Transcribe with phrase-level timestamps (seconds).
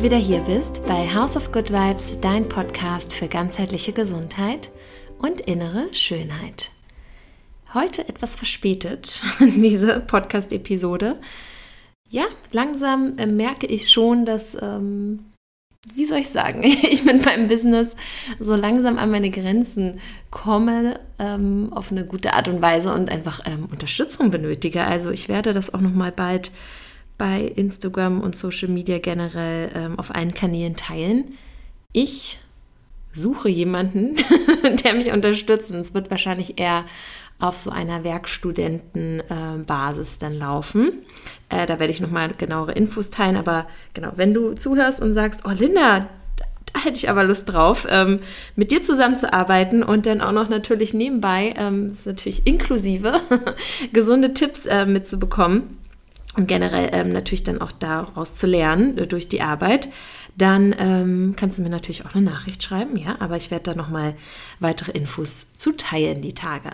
[0.00, 4.70] Du wieder hier bist bei House of Good Vibes, dein Podcast für ganzheitliche Gesundheit
[5.18, 6.70] und innere Schönheit.
[7.74, 11.18] Heute etwas verspätet, diese Podcast-Episode.
[12.08, 15.26] Ja, langsam äh, merke ich schon, dass, ähm,
[15.94, 17.94] wie soll ich sagen, ich mit meinem Business
[18.38, 23.40] so langsam an meine Grenzen komme, ähm, auf eine gute Art und Weise und einfach
[23.44, 24.82] ähm, Unterstützung benötige.
[24.82, 26.52] Also ich werde das auch nochmal bald
[27.20, 31.34] bei Instagram und Social Media generell ähm, auf allen Kanälen teilen.
[31.92, 32.40] Ich
[33.12, 34.16] suche jemanden,
[34.84, 35.70] der mich unterstützt.
[35.70, 36.86] Und es wird wahrscheinlich eher
[37.38, 40.92] auf so einer Werkstudentenbasis äh, dann laufen.
[41.50, 43.36] Äh, da werde ich nochmal genauere Infos teilen.
[43.36, 46.08] Aber genau, wenn du zuhörst und sagst, oh Linda,
[46.72, 48.20] da hätte ich aber Lust drauf, ähm,
[48.56, 53.20] mit dir zusammenzuarbeiten und dann auch noch natürlich nebenbei, ähm, ist natürlich inklusive,
[53.92, 55.79] gesunde Tipps äh, mitzubekommen
[56.36, 59.88] und generell ähm, natürlich dann auch daraus zu lernen äh, durch die Arbeit,
[60.36, 63.74] dann ähm, kannst du mir natürlich auch eine Nachricht schreiben, ja, aber ich werde da
[63.74, 64.14] nochmal
[64.60, 66.70] weitere Infos zu teilen die Tage.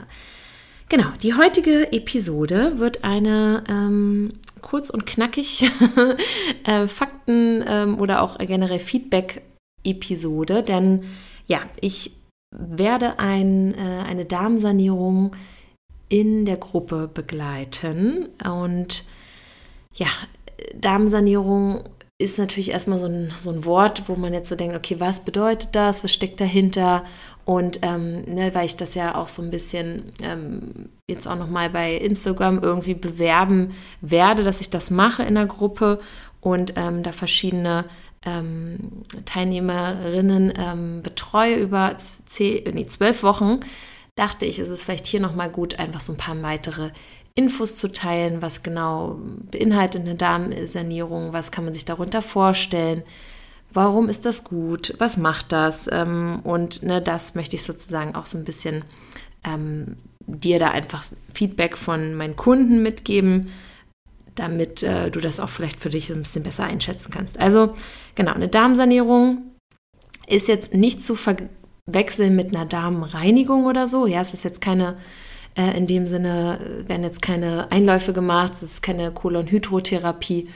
[0.88, 5.70] Genau, die heutige Episode wird eine ähm, kurz und knackig
[6.64, 11.04] äh, Fakten ähm, oder auch generell Feedback-Episode, denn
[11.46, 12.12] ja, ich
[12.54, 15.34] werde ein, äh, eine Darmsanierung
[16.08, 18.28] in der Gruppe begleiten.
[18.44, 19.04] Und
[19.96, 20.08] ja,
[20.74, 21.84] Darmsanierung
[22.18, 25.24] ist natürlich erstmal so ein, so ein Wort, wo man jetzt so denkt, okay, was
[25.24, 27.04] bedeutet das, was steckt dahinter?
[27.44, 31.70] Und ähm, ne, weil ich das ja auch so ein bisschen ähm, jetzt auch nochmal
[31.70, 36.00] bei Instagram irgendwie bewerben werde, dass ich das mache in der Gruppe
[36.40, 37.84] und ähm, da verschiedene
[38.24, 43.60] ähm, Teilnehmerinnen ähm, betreue über zehn, nee, zwölf Wochen,
[44.16, 46.90] dachte ich, ist es vielleicht hier nochmal gut, einfach so ein paar weitere
[47.36, 49.20] Infos zu teilen, was genau
[49.50, 53.02] beinhaltet eine Darmsanierung, was kann man sich darunter vorstellen,
[53.70, 58.24] warum ist das gut, was macht das ähm, und ne, das möchte ich sozusagen auch
[58.24, 58.84] so ein bisschen
[59.44, 63.50] ähm, dir da einfach Feedback von meinen Kunden mitgeben,
[64.34, 67.38] damit äh, du das auch vielleicht für dich ein bisschen besser einschätzen kannst.
[67.38, 67.74] Also
[68.14, 69.42] genau, eine Darmsanierung
[70.26, 74.06] ist jetzt nicht zu verwechseln mit einer Darmreinigung oder so.
[74.06, 74.96] Ja, es ist jetzt keine
[75.56, 80.48] äh, in dem Sinne werden jetzt keine Einläufe gemacht, es ist keine Kolonhydrotherapie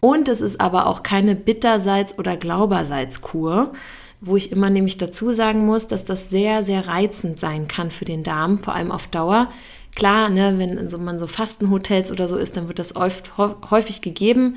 [0.00, 3.72] und es ist aber auch keine Bittersalz- oder Glaubersalzkur,
[4.20, 8.04] wo ich immer nämlich dazu sagen muss, dass das sehr, sehr reizend sein kann für
[8.04, 9.48] den Darm, vor allem auf Dauer.
[9.94, 14.56] Klar, ne, wenn man so Fastenhotels oder so ist, dann wird das oft, häufig gegeben.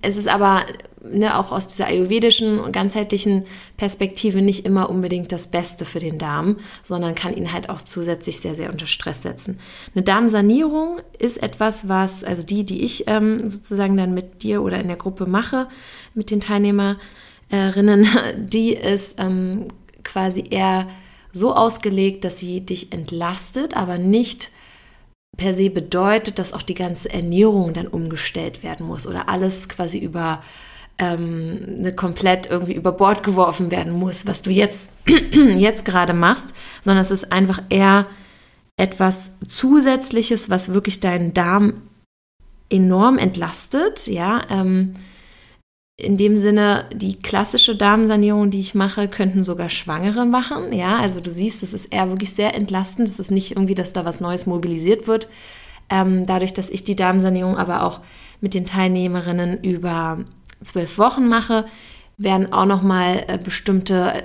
[0.00, 0.64] Es ist aber
[1.04, 3.44] ne, auch aus dieser ayurvedischen und ganzheitlichen
[3.76, 8.40] Perspektive nicht immer unbedingt das Beste für den Darm, sondern kann ihn halt auch zusätzlich
[8.40, 9.58] sehr, sehr unter Stress setzen.
[9.94, 14.80] Eine Darmsanierung ist etwas, was, also die, die ich ähm, sozusagen dann mit dir oder
[14.80, 15.68] in der Gruppe mache,
[16.14, 18.08] mit den Teilnehmerinnen,
[18.48, 19.68] die ist ähm,
[20.04, 20.88] quasi eher
[21.32, 24.50] so ausgelegt, dass sie dich entlastet, aber nicht
[25.40, 29.98] per se bedeutet, dass auch die ganze Ernährung dann umgestellt werden muss oder alles quasi
[29.98, 30.42] über
[30.98, 34.92] ähm, eine komplett irgendwie über Bord geworfen werden muss, was du jetzt,
[35.32, 36.52] jetzt gerade machst,
[36.84, 38.06] sondern es ist einfach eher
[38.76, 41.88] etwas Zusätzliches, was wirklich deinen Darm
[42.68, 44.92] enorm entlastet, ja, ähm,
[46.00, 50.72] in dem Sinne, die klassische Darmsanierung, die ich mache, könnten sogar Schwangere machen.
[50.72, 53.08] Ja, also du siehst, es ist eher wirklich sehr entlastend.
[53.08, 55.28] Es ist nicht irgendwie, dass da was Neues mobilisiert wird.
[55.90, 58.00] Ähm, dadurch, dass ich die Darmsanierung aber auch
[58.40, 60.24] mit den Teilnehmerinnen über
[60.62, 61.66] zwölf Wochen mache,
[62.16, 64.24] werden auch nochmal äh, bestimmte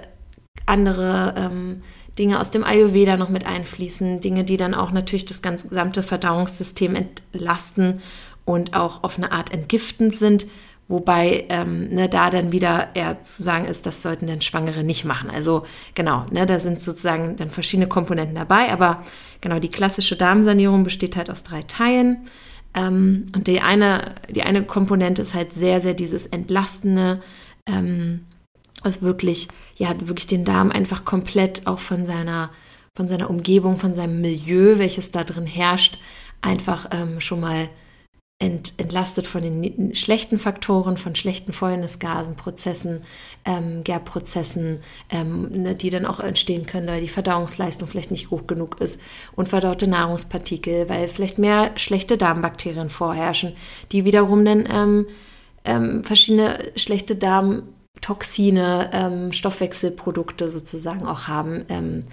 [0.66, 1.82] andere ähm,
[2.18, 4.22] Dinge aus dem Ayurveda noch mit einfließen.
[4.22, 8.02] Dinge, die dann auch natürlich das ganze gesamte Verdauungssystem entlasten
[8.46, 10.48] und auch auf eine Art entgiftend sind
[10.88, 15.04] Wobei ähm, ne, da dann wieder eher zu sagen ist, das sollten dann Schwangere nicht
[15.04, 15.32] machen.
[15.32, 15.66] Also
[15.96, 18.72] genau, ne, da sind sozusagen dann verschiedene Komponenten dabei.
[18.72, 19.04] Aber
[19.42, 22.28] genau, die klassische Darmsanierung besteht halt aus drei Teilen.
[22.76, 27.24] Ähm, und die eine, die eine Komponente ist halt sehr, sehr dieses Entlastende,
[27.66, 28.28] ähm,
[28.84, 29.48] was wirklich,
[29.78, 32.52] ja, wirklich den Darm einfach komplett auch von seiner,
[32.94, 35.98] von seiner Umgebung, von seinem Milieu, welches da drin herrscht,
[36.42, 37.70] einfach ähm, schon mal
[38.38, 43.02] ent, entlastet von den schlechten Faktoren, von schlechten Fäulnisgasen, Prozessen,
[43.46, 44.80] ähm, Gärprozessen,
[45.10, 49.00] ähm, ne, die dann auch entstehen können, weil die Verdauungsleistung vielleicht nicht hoch genug ist,
[49.36, 53.54] und verdaute Nahrungspartikel, weil vielleicht mehr schlechte Darmbakterien vorherrschen,
[53.94, 55.08] die wiederum dann ähm,
[55.64, 61.66] ähm verschiedene schlechte Darmtoxine, ähm, Stoffwechselprodukte sozusagen auch haben.
[61.70, 62.04] Ähm,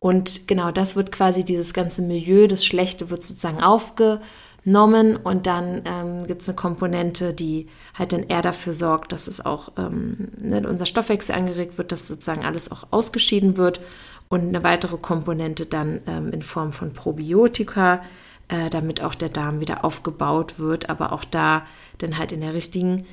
[0.00, 4.20] und genau das wird quasi dieses ganze Milieu, das Schlechte wird sozusagen aufge
[4.64, 9.26] genommen und dann ähm, gibt es eine Komponente, die halt dann eher dafür sorgt, dass
[9.26, 13.80] es auch ähm, ne, unser Stoffwechsel angeregt wird, dass sozusagen alles auch ausgeschieden wird
[14.28, 18.02] und eine weitere Komponente dann ähm, in Form von Probiotika,
[18.48, 21.66] äh, damit auch der Darm wieder aufgebaut wird, aber auch da
[21.98, 23.06] dann halt in der richtigen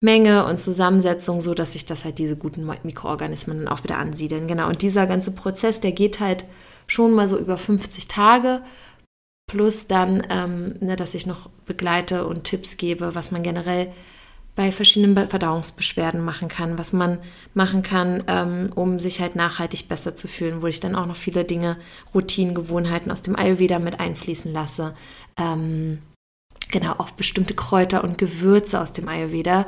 [0.00, 4.46] Menge und Zusammensetzung, so dass sich das halt diese guten Mikroorganismen dann auch wieder ansiedeln.
[4.46, 4.68] Genau.
[4.68, 6.44] Und dieser ganze Prozess, der geht halt
[6.86, 8.62] schon mal so über 50 Tage.
[9.48, 13.90] Plus dann, ähm, ne, dass ich noch begleite und Tipps gebe, was man generell
[14.54, 17.18] bei verschiedenen Verdauungsbeschwerden machen kann, was man
[17.54, 21.16] machen kann, ähm, um sich halt nachhaltig besser zu fühlen, wo ich dann auch noch
[21.16, 21.78] viele Dinge,
[22.14, 24.94] Routinen, Gewohnheiten aus dem Ayurveda mit einfließen lasse.
[25.38, 26.02] Ähm,
[26.70, 29.66] genau, auch bestimmte Kräuter und Gewürze aus dem Ayurveda,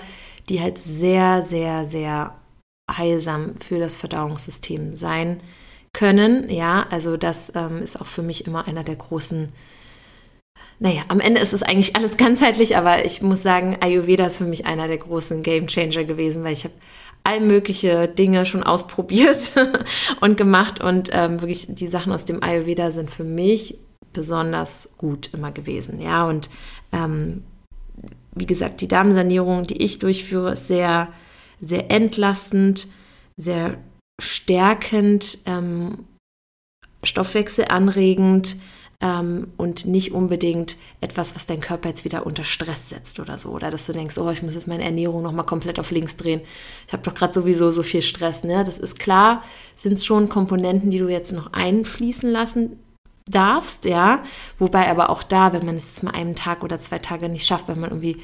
[0.50, 2.34] die halt sehr, sehr, sehr
[2.90, 5.59] heilsam für das Verdauungssystem sein können.
[5.98, 9.50] Ja, also das ähm, ist auch für mich immer einer der großen,
[10.78, 14.44] naja, am Ende ist es eigentlich alles ganzheitlich, aber ich muss sagen, Ayurveda ist für
[14.44, 16.74] mich einer der großen Game Changer gewesen, weil ich habe
[17.22, 19.52] all mögliche Dinge schon ausprobiert
[20.20, 23.78] und gemacht und ähm, wirklich die Sachen aus dem Ayurveda sind für mich
[24.14, 26.00] besonders gut immer gewesen.
[26.00, 26.48] Ja, und
[26.92, 27.44] ähm,
[28.34, 31.08] wie gesagt, die Darmsanierung, die ich durchführe, ist sehr,
[31.60, 32.88] sehr entlastend,
[33.36, 33.76] sehr
[34.20, 36.06] stärkend, ähm,
[37.02, 38.56] stoffwechselanregend
[39.00, 43.50] ähm, und nicht unbedingt etwas, was dein Körper jetzt wieder unter Stress setzt oder so.
[43.50, 46.42] Oder dass du denkst, oh, ich muss jetzt meine Ernährung nochmal komplett auf links drehen.
[46.86, 48.44] Ich habe doch gerade sowieso so viel Stress.
[48.44, 48.62] Ne?
[48.64, 49.42] Das ist klar,
[49.74, 52.78] sind es schon Komponenten, die du jetzt noch einfließen lassen
[53.28, 54.24] darfst, ja.
[54.58, 57.46] Wobei aber auch da, wenn man es jetzt mal einen Tag oder zwei Tage nicht
[57.46, 58.18] schafft, wenn man irgendwie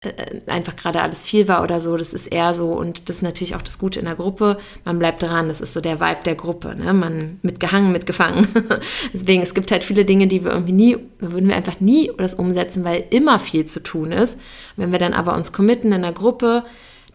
[0.00, 3.22] äh, einfach gerade alles viel war oder so, das ist eher so und das ist
[3.22, 6.20] natürlich auch das Gute in der Gruppe, man bleibt dran, das ist so der Vibe
[6.24, 6.92] der Gruppe, ne?
[6.92, 8.46] man mitgehangen, mitgefangen.
[9.12, 12.34] Deswegen, es gibt halt viele Dinge, die wir irgendwie nie, würden wir einfach nie das
[12.34, 14.38] umsetzen, weil immer viel zu tun ist.
[14.76, 16.64] Wenn wir dann aber uns committen in der Gruppe,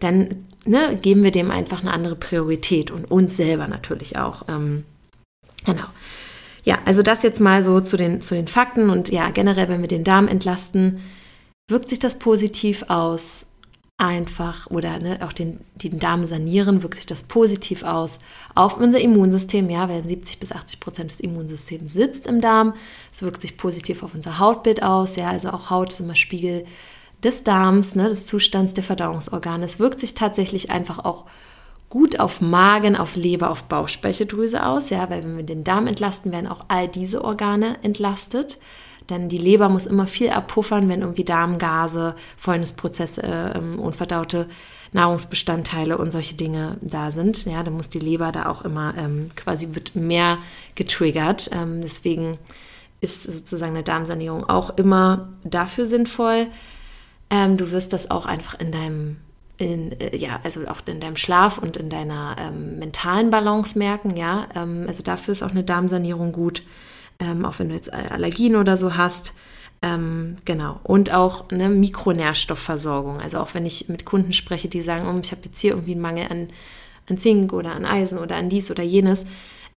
[0.02, 4.44] dann ne, geben wir dem einfach eine andere Priorität und uns selber natürlich auch.
[4.50, 4.84] Ähm,
[5.66, 5.86] genau.
[6.66, 9.80] Ja, also das jetzt mal so zu den, zu den Fakten und ja, generell, wenn
[9.82, 11.00] wir den Darm entlasten,
[11.68, 13.50] wirkt sich das positiv aus.
[13.98, 18.20] Einfach oder ne, auch den, den Darm sanieren, wirkt sich das positiv aus
[18.56, 19.70] auf unser Immunsystem.
[19.70, 22.74] Ja, weil 70 bis 80 Prozent des Immunsystems sitzt im Darm.
[23.14, 25.16] Es wirkt sich positiv auf unser Hautbild aus.
[25.16, 26.66] Ja, also auch Haut ist immer Spiegel
[27.24, 29.64] des Darms, ne, des Zustands der Verdauungsorgane.
[29.64, 31.26] Es wirkt sich tatsächlich einfach auch
[31.90, 36.32] gut auf Magen, auf Leber, auf Bauchspeicheldrüse aus, ja, weil wenn wir den Darm entlasten,
[36.32, 38.58] werden auch all diese Organe entlastet.
[39.10, 44.48] Denn die Leber muss immer viel abpuffern, wenn irgendwie Darmgase, Fäulnisprozesse, äh, unverdaute
[44.94, 47.46] Nahrungsbestandteile und solche Dinge da sind.
[47.46, 50.38] Ja, dann muss die Leber da auch immer ähm, quasi wird mehr
[50.76, 51.50] getriggert.
[51.52, 52.38] Ähm, deswegen
[53.02, 56.48] ist sozusagen eine Darmsanierung auch immer dafür sinnvoll.
[57.30, 59.18] Ähm, du wirst das auch einfach in deinem
[59.58, 64.16] in, äh, ja, also auch in deinem Schlaf und in deiner ähm, mentalen Balance merken,
[64.16, 64.48] ja.
[64.56, 66.64] Ähm, also dafür ist auch eine Darmsanierung gut,
[67.20, 69.34] ähm, auch wenn du jetzt Allergien oder so hast.
[69.82, 70.80] Ähm, genau.
[70.84, 73.20] Und auch eine Mikronährstoffversorgung.
[73.20, 75.92] Also auch wenn ich mit Kunden spreche, die sagen, oh, ich habe jetzt hier irgendwie
[75.92, 76.48] einen Mangel an,
[77.10, 79.26] an Zink oder an Eisen oder an dies oder jenes.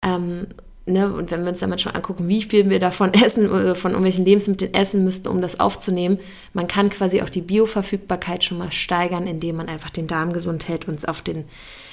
[0.03, 0.47] Ähm,
[0.89, 3.75] Ne, und wenn wir uns dann mal schon angucken, wie viel wir davon essen, oder
[3.75, 6.21] von irgendwelchen Lebensmitteln essen müssten, um das aufzunehmen,
[6.53, 10.69] man kann quasi auch die Bioverfügbarkeit schon mal steigern, indem man einfach den Darm gesund
[10.69, 11.47] hält und auf, den,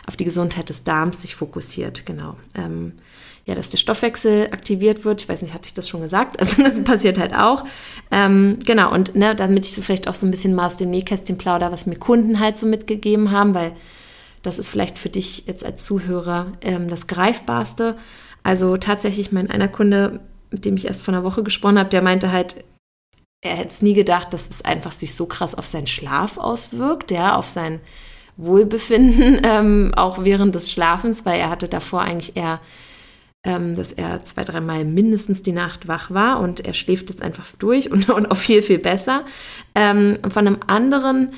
[0.08, 2.06] auf die Gesundheit des Darms sich fokussiert.
[2.06, 2.36] Genau.
[2.56, 2.94] Ähm,
[3.46, 5.22] ja, dass der Stoffwechsel aktiviert wird.
[5.22, 6.40] Ich weiß nicht, hatte ich das schon gesagt?
[6.40, 7.66] Also das passiert halt auch.
[8.12, 10.92] Ähm, genau, und ne, damit ich so vielleicht auch so ein bisschen mal aus dem
[10.92, 13.76] Nähkästchen plauder, was mir Kunden halt so mitgegeben haben, weil
[14.42, 17.98] das ist vielleicht für dich jetzt als Zuhörer ähm, das Greifbarste.
[18.44, 20.20] Also tatsächlich mein einer Kunde,
[20.52, 22.64] mit dem ich erst vor einer Woche gesprochen habe, der meinte halt,
[23.42, 27.12] er hätte es nie gedacht, dass es einfach sich so krass auf seinen Schlaf auswirkt,
[27.12, 27.82] ja, auf sein
[28.38, 32.60] Wohlbefinden, ähm, auch während des Schlafens, weil er hatte davor eigentlich eher,
[33.46, 37.52] ähm, dass er zwei, dreimal mindestens die Nacht wach war und er schläft jetzt einfach
[37.60, 39.24] durch und, und auch viel, viel besser.
[39.76, 41.34] Ähm, von einem anderen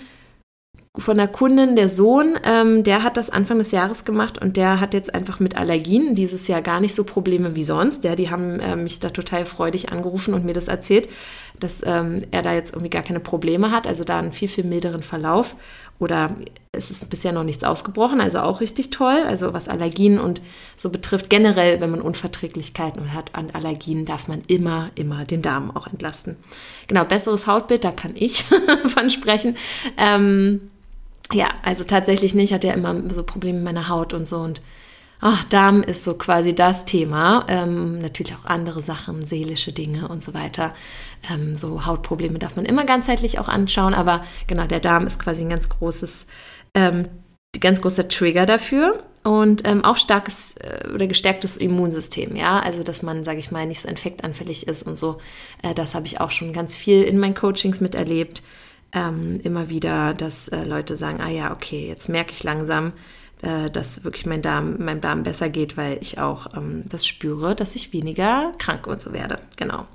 [0.97, 4.79] von der Kundin, der Sohn, ähm, der hat das Anfang des Jahres gemacht und der
[4.79, 8.03] hat jetzt einfach mit Allergien dieses Jahr gar nicht so Probleme wie sonst.
[8.03, 11.09] Ja, die haben äh, mich da total freudig angerufen und mir das erzählt,
[11.59, 14.63] dass ähm, er da jetzt irgendwie gar keine Probleme hat, also da einen viel, viel
[14.63, 15.55] milderen Verlauf.
[15.97, 16.35] Oder
[16.73, 19.23] es ist bisher noch nichts ausgebrochen, also auch richtig toll.
[19.25, 20.41] Also was Allergien und
[20.75, 25.75] so betrifft, generell, wenn man Unverträglichkeiten hat an Allergien, darf man immer, immer den Darm
[25.75, 26.35] auch entlasten.
[26.87, 28.43] Genau, besseres Hautbild, da kann ich
[28.87, 29.55] von sprechen.
[29.97, 30.69] Ähm,
[31.31, 32.49] ja, also tatsächlich nicht.
[32.49, 34.61] Ich hatte ja immer so Probleme mit meiner Haut und so und
[35.21, 37.45] ach, Darm ist so quasi das Thema.
[37.47, 40.73] Ähm, natürlich auch andere Sachen, seelische Dinge und so weiter.
[41.31, 45.43] Ähm, so Hautprobleme darf man immer ganzheitlich auch anschauen, aber genau, der Darm ist quasi
[45.43, 46.27] ein ganz großes,
[46.73, 47.07] ähm,
[47.59, 53.01] ganz großer Trigger dafür und ähm, auch starkes äh, oder gestärktes Immunsystem, ja, also dass
[53.01, 55.17] man, sage ich mal, nicht so infektanfällig ist und so.
[55.63, 58.43] Äh, das habe ich auch schon ganz viel in meinen Coachings miterlebt.
[58.93, 62.93] Ähm, immer wieder, dass äh, Leute sagen, ah ja, okay, jetzt merke ich langsam,
[63.45, 67.55] äh, dass wirklich mein Darm, meinem Darm besser geht, weil ich auch ähm, das spüre,
[67.55, 69.39] dass ich weniger krank und so werde.
[69.55, 69.85] Genau.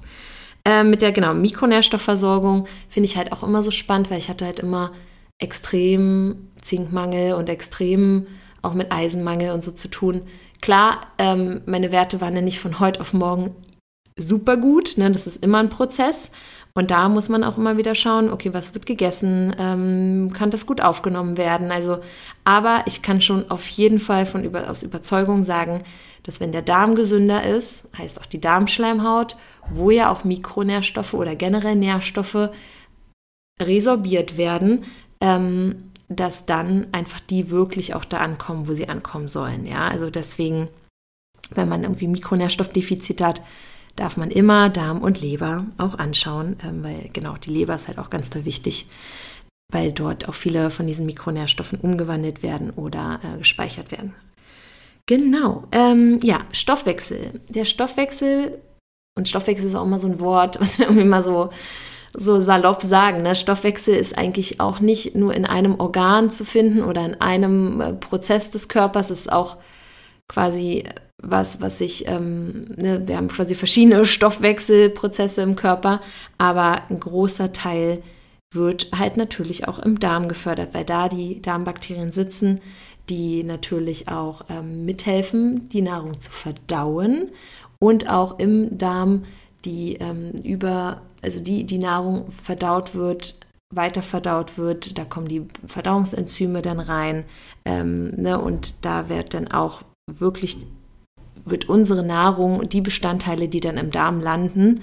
[0.64, 4.44] Äh, mit der genau Mikronährstoffversorgung finde ich halt auch immer so spannend, weil ich hatte
[4.44, 4.92] halt immer
[5.38, 8.26] extrem Zinkmangel und extrem
[8.62, 10.22] auch mit Eisenmangel und so zu tun.
[10.60, 13.54] Klar, ähm, meine Werte waren ja nicht von heute auf morgen
[14.16, 14.96] super gut.
[14.96, 15.10] Ne?
[15.10, 16.30] Das ist immer ein Prozess.
[16.74, 19.54] Und da muss man auch immer wieder schauen, okay, was wird gegessen?
[19.58, 21.72] Ähm, kann das gut aufgenommen werden?
[21.72, 21.98] Also,
[22.44, 25.82] aber ich kann schon auf jeden Fall von über, aus Überzeugung sagen,
[26.22, 29.36] dass wenn der Darm gesünder ist, heißt auch die Darmschleimhaut,
[29.70, 32.50] wo ja auch Mikronährstoffe oder generell Nährstoffe
[33.60, 34.84] resorbiert werden,
[35.20, 39.66] ähm, dass dann einfach die wirklich auch da ankommen, wo sie ankommen sollen.
[39.66, 40.68] Ja, also deswegen,
[41.54, 43.42] wenn man irgendwie Mikronährstoffdefizit hat,
[44.00, 47.98] darf man immer Darm und Leber auch anschauen, ähm, weil genau die Leber ist halt
[47.98, 48.86] auch ganz toll wichtig,
[49.70, 54.14] weil dort auch viele von diesen Mikronährstoffen umgewandelt werden oder äh, gespeichert werden.
[55.06, 57.40] Genau, ähm, ja, Stoffwechsel.
[57.48, 58.58] Der Stoffwechsel,
[59.18, 61.50] und Stoffwechsel ist auch immer so ein Wort, was wir mal so
[62.16, 63.22] so salopp sagen.
[63.22, 63.36] Ne?
[63.36, 67.92] Stoffwechsel ist eigentlich auch nicht nur in einem Organ zu finden oder in einem äh,
[67.92, 69.58] Prozess des Körpers, es ist auch
[70.26, 70.84] quasi
[71.22, 76.00] was, was sich, ähm, ne, wir haben quasi verschiedene Stoffwechselprozesse im Körper,
[76.38, 78.02] aber ein großer Teil
[78.52, 82.60] wird halt natürlich auch im Darm gefördert, weil da die Darmbakterien sitzen,
[83.08, 87.30] die natürlich auch ähm, mithelfen, die Nahrung zu verdauen
[87.78, 89.24] und auch im Darm
[89.64, 93.38] die ähm, über also die, die Nahrung verdaut wird,
[93.74, 97.24] weiter verdaut wird, da kommen die Verdauungsenzyme dann rein
[97.64, 100.58] ähm, ne, und da wird dann auch wirklich,
[101.44, 104.82] wird unsere Nahrung, die Bestandteile, die dann im Darm landen,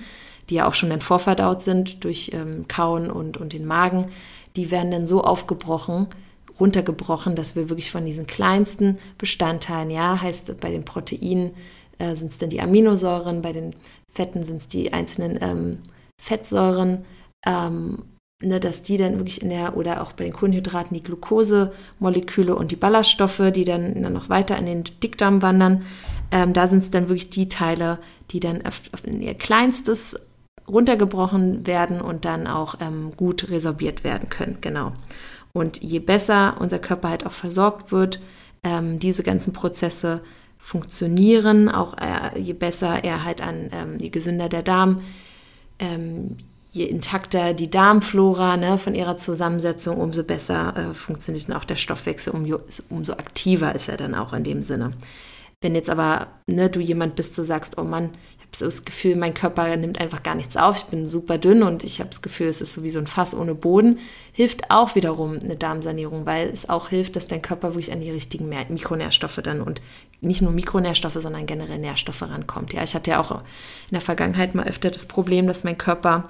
[0.50, 4.08] die ja auch schon dann vorverdaut sind durch ähm, Kauen und, und den Magen,
[4.56, 6.08] die werden dann so aufgebrochen,
[6.60, 11.52] runtergebrochen, dass wir wirklich von diesen kleinsten Bestandteilen, ja, heißt bei den Proteinen
[12.00, 13.72] äh, sind es dann die Aminosäuren, bei den
[14.12, 15.80] Fetten sind es die einzelnen ähm,
[16.20, 17.06] Fettsäuren,
[17.46, 18.04] ähm,
[18.44, 22.72] ne, dass die dann wirklich in der, oder auch bei den Kohlenhydraten die Glukosemoleküle und
[22.72, 25.86] die Ballaststoffe, die dann, dann noch weiter in den Dickdarm wandern,
[26.32, 28.00] ähm, da sind es dann wirklich die Teile,
[28.32, 30.20] die dann auf, auf ihr kleinstes
[30.68, 34.58] runtergebrochen werden und dann auch ähm, gut resorbiert werden können.
[34.62, 34.92] Genau.
[35.54, 38.20] Und je besser unser Körper halt auch versorgt wird,
[38.64, 40.22] ähm, diese ganzen Prozesse
[40.58, 45.02] funktionieren, auch äh, je besser er halt an, ähm, je gesünder der Darm
[45.80, 46.38] ähm,
[46.72, 51.76] je intakter die Darmflora ne, von ihrer Zusammensetzung, umso besser äh, funktioniert dann auch der
[51.76, 52.46] Stoffwechsel, um,
[52.90, 54.94] umso aktiver ist er dann auch in dem Sinne.
[55.62, 58.86] Wenn jetzt aber ne, du jemand bist, du sagst, oh Mann, ich habe so das
[58.86, 62.12] Gefühl, mein Körper nimmt einfach gar nichts auf, ich bin super dünn und ich habe
[62.12, 63.98] das Gefühl, es ist so wie so ein Fass ohne Boden,
[64.32, 68.12] hilft auch wiederum eine Darmsanierung, weil es auch hilft, dass dein Körper wirklich an die
[68.12, 69.82] richtigen Mikronährstoffe dann und
[70.22, 72.74] nicht nur Mikronährstoffe, sondern generell Nährstoffe rankommt.
[72.74, 73.42] Ja, ich hatte ja auch in
[73.94, 76.30] der Vergangenheit mal öfter das Problem, dass mein Körper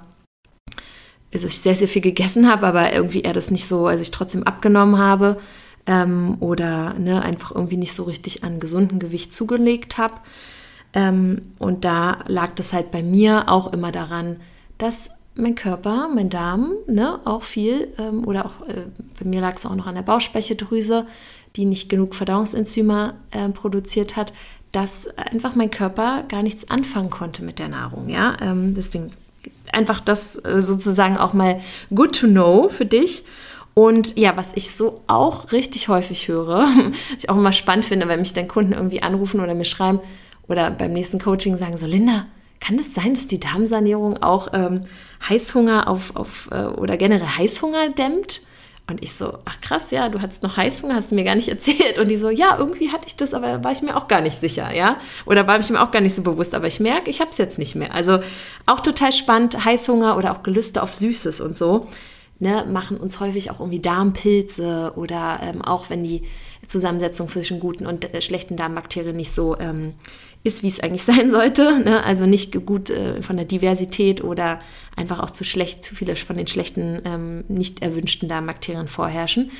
[1.32, 4.10] also ich sehr, sehr viel gegessen habe, aber irgendwie er das nicht so, also ich
[4.10, 5.38] trotzdem abgenommen habe
[5.88, 10.14] ähm, oder ne, einfach irgendwie nicht so richtig an gesunden Gewicht zugelegt habe.
[10.92, 14.36] Ähm, und da lag das halt bei mir auch immer daran,
[14.76, 18.84] dass mein Körper, mein Darm, ne, auch viel, ähm, oder auch äh,
[19.18, 21.06] bei mir lag es auch noch an der Bauchspeicheldrüse,
[21.56, 24.32] die nicht genug Verdauungsenzyme äh, produziert hat,
[24.72, 28.10] dass einfach mein Körper gar nichts anfangen konnte mit der Nahrung.
[28.10, 29.12] Ja, ähm, deswegen
[29.72, 31.60] einfach das äh, sozusagen auch mal
[31.94, 33.24] good to know für dich.
[33.78, 36.58] Und ja, was ich so auch richtig häufig höre,
[37.12, 40.00] was ich auch immer spannend finde, wenn mich dann Kunden irgendwie anrufen oder mir schreiben
[40.48, 42.26] oder beim nächsten Coaching sagen so, Linda,
[42.58, 44.82] kann es das sein, dass die Darmsanierung auch ähm,
[45.28, 48.40] Heißhunger auf, auf äh, oder generell Heißhunger dämmt?
[48.90, 51.48] Und ich so, ach krass, ja, du hattest noch Heißhunger, hast du mir gar nicht
[51.48, 52.00] erzählt.
[52.00, 54.40] Und die so, ja, irgendwie hatte ich das, aber war ich mir auch gar nicht
[54.40, 54.96] sicher, ja.
[55.24, 57.38] Oder war ich mir auch gar nicht so bewusst, aber ich merke, ich habe es
[57.38, 57.94] jetzt nicht mehr.
[57.94, 58.18] Also
[58.66, 61.86] auch total spannend, Heißhunger oder auch Gelüste auf Süßes und so
[62.40, 66.22] ne, machen uns häufig auch irgendwie Darmpilze oder ähm, auch wenn die
[66.66, 69.94] Zusammensetzung zwischen guten und äh, schlechten Darmbakterien nicht so ähm,
[70.44, 71.80] ist, wie es eigentlich sein sollte.
[71.80, 72.02] Ne?
[72.04, 74.60] Also nicht gut äh, von der Diversität oder
[74.96, 79.50] einfach auch zu schlecht, zu viele von den schlechten, ähm, nicht erwünschten Darmbakterien vorherrschen,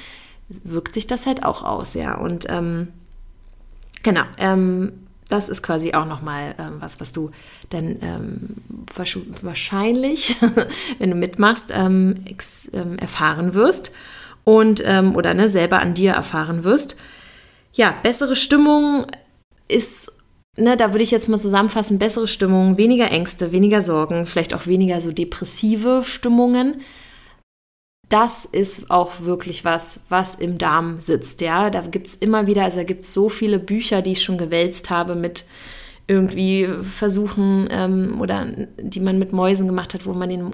[0.49, 2.17] wirkt sich das halt auch aus, ja.
[2.17, 2.89] Und ähm,
[4.03, 7.31] genau, ähm, das ist quasi auch nochmal ähm, was, was du
[7.71, 8.57] dann ähm,
[9.43, 10.37] wahrscheinlich,
[10.99, 12.25] wenn du mitmachst, ähm,
[12.73, 13.93] ähm, erfahren wirst
[14.45, 16.97] und ähm, oder ne, selber an dir erfahren wirst.
[17.75, 19.07] Ja, bessere Stimmung
[19.69, 20.11] ist,
[20.57, 24.67] ne, da würde ich jetzt mal zusammenfassen, bessere Stimmung, weniger Ängste, weniger Sorgen, vielleicht auch
[24.67, 26.81] weniger so depressive Stimmungen
[28.09, 31.41] das ist auch wirklich was, was im Darm sitzt.
[31.41, 34.23] Ja, da gibt es immer wieder, also da gibt es so viele Bücher, die ich
[34.23, 35.45] schon gewälzt habe mit
[36.07, 38.47] irgendwie Versuchen ähm, oder
[38.81, 40.51] die man mit Mäusen gemacht hat, wo man den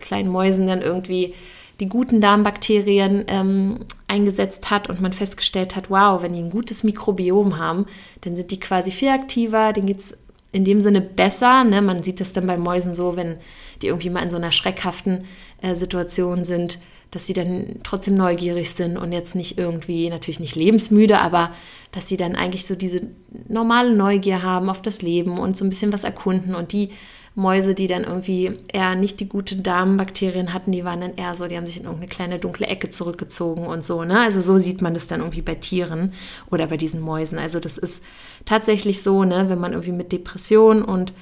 [0.00, 1.34] kleinen Mäusen dann irgendwie
[1.78, 6.82] die guten Darmbakterien ähm, eingesetzt hat und man festgestellt hat, wow, wenn die ein gutes
[6.82, 7.86] Mikrobiom haben,
[8.22, 10.18] dann sind die quasi viel aktiver, denen geht es
[10.52, 11.64] in dem Sinne besser.
[11.64, 11.80] Ne?
[11.80, 13.38] Man sieht das dann bei Mäusen so, wenn
[13.82, 15.24] die irgendwie mal in so einer schreckhaften
[15.60, 16.78] äh, Situation sind,
[17.10, 21.52] dass sie dann trotzdem neugierig sind und jetzt nicht irgendwie, natürlich nicht lebensmüde, aber
[21.92, 23.02] dass sie dann eigentlich so diese
[23.48, 26.90] normale Neugier haben auf das Leben und so ein bisschen was erkunden und die
[27.34, 31.46] Mäuse, die dann irgendwie eher nicht die guten Darmbakterien hatten, die waren dann eher so,
[31.46, 34.20] die haben sich in irgendeine kleine dunkle Ecke zurückgezogen und so, ne?
[34.20, 36.12] Also so sieht man das dann irgendwie bei Tieren
[36.50, 37.38] oder bei diesen Mäusen.
[37.38, 38.04] Also das ist
[38.44, 41.14] tatsächlich so, ne, wenn man irgendwie mit Depressionen und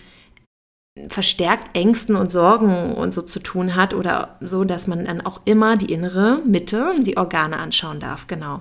[1.08, 5.40] verstärkt Ängsten und Sorgen und so zu tun hat oder so, dass man dann auch
[5.44, 8.60] immer die innere Mitte, die Organe anschauen darf, genau.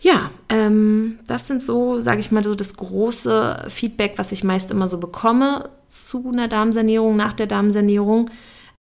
[0.00, 4.70] Ja, ähm, das sind so, sage ich mal, so das große Feedback, was ich meist
[4.70, 8.30] immer so bekomme zu einer Darmsanierung, nach der Darmsanierung.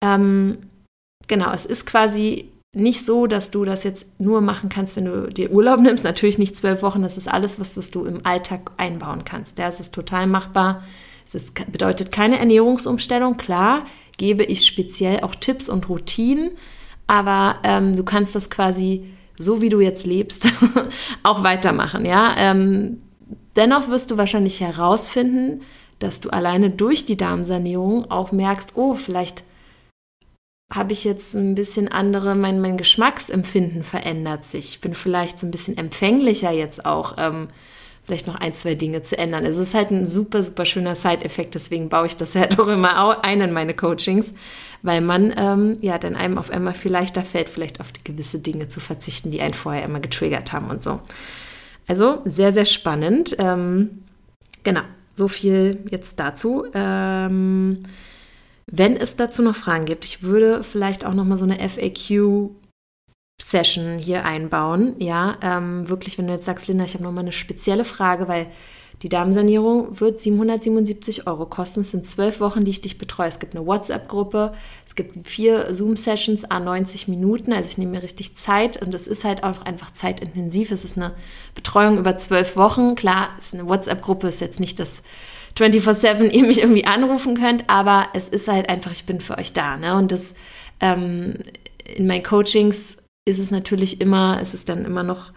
[0.03, 0.57] Ähm,
[1.27, 5.27] genau, es ist quasi nicht so, dass du das jetzt nur machen kannst, wenn du
[5.27, 6.03] dir Urlaub nimmst.
[6.03, 9.59] Natürlich nicht zwölf Wochen, das ist alles, was, du im Alltag einbauen kannst.
[9.59, 10.83] Es ist total machbar.
[11.33, 13.37] Ist, bedeutet keine Ernährungsumstellung.
[13.37, 13.85] Klar,
[14.17, 16.51] gebe ich speziell auch Tipps und Routinen,
[17.07, 19.05] aber ähm, du kannst das quasi
[19.37, 20.51] so wie du jetzt lebst,
[21.23, 22.05] auch weitermachen.
[22.05, 22.35] Ja?
[22.37, 23.01] Ähm,
[23.55, 25.61] dennoch wirst du wahrscheinlich herausfinden,
[25.99, 29.43] dass du alleine durch die Darmsanierung auch merkst, oh, vielleicht
[30.73, 34.69] habe ich jetzt ein bisschen andere, mein, mein Geschmacksempfinden verändert sich.
[34.69, 37.49] Ich bin vielleicht so ein bisschen empfänglicher jetzt auch, ähm,
[38.11, 39.45] vielleicht noch ein, zwei Dinge zu ändern.
[39.45, 43.23] Es ist halt ein super, super schöner Side-Effekt, deswegen baue ich das halt auch immer
[43.23, 44.33] ein in meine Coachings,
[44.81, 48.67] weil man ähm, ja dann einem auf einmal viel leichter fällt, vielleicht auf gewisse Dinge
[48.67, 50.99] zu verzichten, die einen vorher immer getriggert haben und so.
[51.87, 53.33] Also sehr, sehr spannend.
[53.39, 54.03] Ähm,
[54.63, 54.81] genau,
[55.13, 56.65] so viel jetzt dazu.
[56.73, 57.83] Ähm,
[58.67, 62.49] wenn es dazu noch Fragen gibt, ich würde vielleicht auch noch mal so eine FAQ
[63.41, 64.95] Session hier einbauen.
[64.99, 68.27] Ja, ähm, wirklich, wenn du jetzt sagst, Linda, ich habe noch mal eine spezielle Frage,
[68.27, 68.47] weil
[69.01, 71.79] die Darmsanierung wird 777 Euro kosten.
[71.81, 73.27] Es sind zwölf Wochen, die ich dich betreue.
[73.27, 74.53] Es gibt eine WhatsApp-Gruppe,
[74.85, 77.51] es gibt vier Zoom-Sessions a 90 Minuten.
[77.51, 80.69] Also ich nehme mir richtig Zeit und es ist halt auch einfach zeitintensiv.
[80.69, 81.13] Es ist eine
[81.55, 82.93] Betreuung über zwölf Wochen.
[82.93, 85.01] Klar, es ist eine WhatsApp-Gruppe, ist jetzt nicht das
[85.57, 89.51] 24-7 ihr mich irgendwie anrufen könnt, aber es ist halt einfach, ich bin für euch
[89.51, 89.77] da.
[89.77, 89.95] Ne?
[89.95, 90.35] Und das
[90.79, 91.39] ähm,
[91.95, 95.31] in meinen Coachings ist es natürlich immer, es ist dann immer noch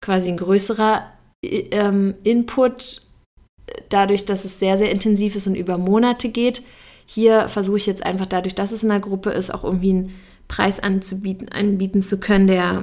[0.00, 1.10] quasi ein größerer
[1.42, 3.02] ähm, Input,
[3.88, 6.62] dadurch, dass es sehr, sehr intensiv ist und über Monate geht.
[7.06, 10.14] Hier versuche ich jetzt einfach dadurch, dass es in der Gruppe ist, auch irgendwie einen
[10.48, 12.82] Preis anzubieten, anbieten zu können, der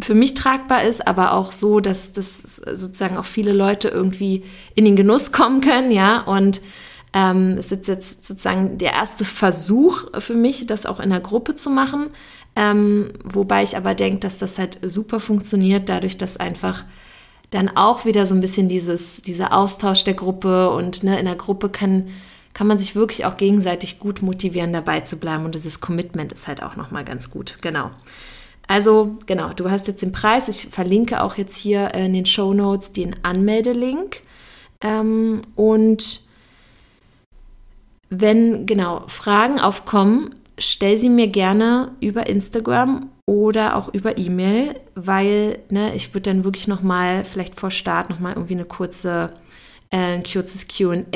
[0.00, 4.44] für mich tragbar ist, aber auch so, dass das sozusagen auch viele Leute irgendwie
[4.74, 6.20] in den Genuss kommen können, ja.
[6.22, 6.60] Und
[7.12, 11.54] ähm, es ist jetzt sozusagen der erste Versuch für mich, das auch in der Gruppe
[11.54, 12.10] zu machen.
[12.56, 16.84] Ähm, wobei ich aber denke, dass das halt super funktioniert, dadurch, dass einfach
[17.50, 21.36] dann auch wieder so ein bisschen dieses, dieser Austausch der Gruppe und ne, in der
[21.36, 22.08] Gruppe kann,
[22.52, 25.44] kann man sich wirklich auch gegenseitig gut motivieren, dabei zu bleiben.
[25.44, 27.58] Und dieses Commitment ist halt auch nochmal ganz gut.
[27.60, 27.90] Genau.
[28.66, 30.48] Also, genau, du hast jetzt den Preis.
[30.48, 34.22] Ich verlinke auch jetzt hier in den Show Notes den Anmeldelink.
[34.80, 36.22] Ähm, und
[38.10, 45.58] wenn genau Fragen aufkommen, stell sie mir gerne über Instagram oder auch über E-Mail, weil
[45.70, 49.32] ne, ich würde dann wirklich nochmal, vielleicht vor Start nochmal irgendwie eine kurze,
[49.90, 51.06] äh, ein kurzes QA-Session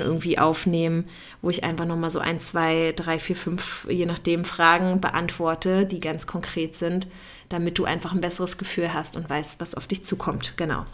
[0.00, 1.04] ähm, irgendwie aufnehmen,
[1.42, 6.00] wo ich einfach nochmal so ein, zwei, drei, vier, fünf, je nachdem, Fragen beantworte, die
[6.00, 7.06] ganz konkret sind,
[7.50, 10.54] damit du einfach ein besseres Gefühl hast und weißt, was auf dich zukommt.
[10.56, 10.86] Genau.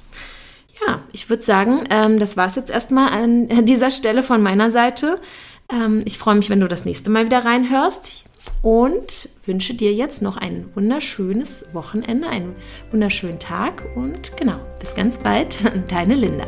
[0.87, 4.71] Ja, ich würde sagen, ähm, das war es jetzt erstmal an dieser Stelle von meiner
[4.71, 5.21] Seite.
[5.73, 8.25] Ähm, ich freue mich, wenn du das nächste Mal wieder reinhörst
[8.63, 12.55] und wünsche dir jetzt noch ein wunderschönes Wochenende, einen
[12.91, 16.47] wunderschönen Tag und genau, bis ganz bald, deine Linda.